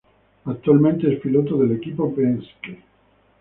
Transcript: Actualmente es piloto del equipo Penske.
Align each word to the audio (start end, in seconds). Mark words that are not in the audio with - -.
Actualmente 0.45 1.13
es 1.13 1.19
piloto 1.21 1.59
del 1.59 1.73
equipo 1.73 2.11
Penske. 2.15 2.79